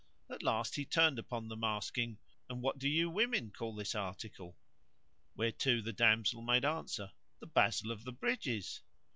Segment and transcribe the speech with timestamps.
[0.31, 2.17] At last he turned upon them asking,
[2.49, 4.57] And what do you women call this article?"
[5.35, 8.81] Whereto the damsel made answer, "The basil of the bridges."